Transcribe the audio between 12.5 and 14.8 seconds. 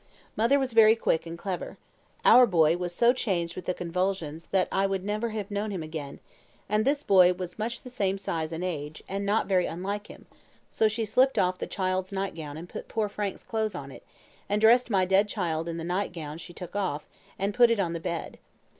and put poor Frank's clothes on it, and